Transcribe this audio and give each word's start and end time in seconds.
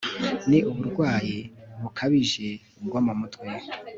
ni 0.49 0.59
uburwayi 0.71 1.37
bukabije 1.81 2.47
bwo 2.85 2.99
mu 3.05 3.13
mutwe 3.19 3.47